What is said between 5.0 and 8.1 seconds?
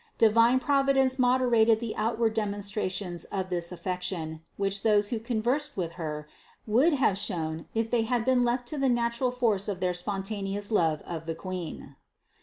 who conversed with Her, would have shown, if they